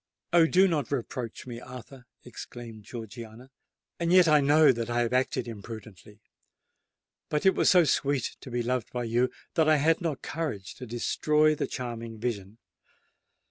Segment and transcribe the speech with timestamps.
[0.33, 0.47] "Oh!
[0.47, 3.51] do not reproach me, Arthur!" exclaimed Georgiana:
[3.99, 6.21] "and yet I know that I have acted imprudently.
[7.29, 10.73] But it was so sweet to be beloved by you, that I had not courage
[10.77, 12.57] to destroy the charming vision!